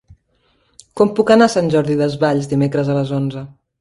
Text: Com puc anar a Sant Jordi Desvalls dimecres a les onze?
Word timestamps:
Com 1.01 1.11
puc 1.19 1.33
anar 1.35 1.47
a 1.49 1.53
Sant 1.57 1.69
Jordi 1.75 1.99
Desvalls 2.01 2.51
dimecres 2.55 2.91
a 2.91 2.97
les 3.01 3.13
onze? 3.19 3.45